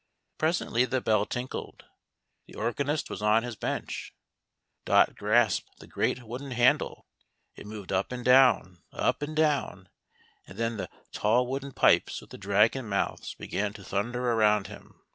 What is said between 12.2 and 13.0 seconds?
the dragon